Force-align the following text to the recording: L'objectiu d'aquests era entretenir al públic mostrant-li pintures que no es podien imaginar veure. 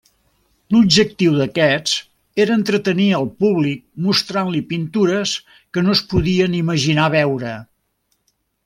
L'objectiu 0.75 1.35
d'aquests 1.41 1.93
era 2.45 2.57
entretenir 2.61 3.07
al 3.19 3.29
públic 3.45 3.85
mostrant-li 4.07 4.63
pintures 4.73 5.37
que 5.77 5.87
no 5.87 5.97
es 5.99 6.05
podien 6.15 6.61
imaginar 6.65 7.09
veure. 7.21 7.55